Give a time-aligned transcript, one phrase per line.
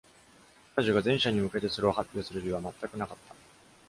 [0.75, 3.35] 彼女が全社に向けてそれを発表する理由は全くなかった。